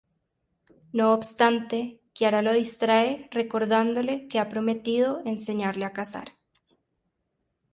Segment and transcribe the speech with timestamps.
[0.93, 6.29] No obstante, Kiara lo distrae recordándole que ha prometido enseñarle a cazar.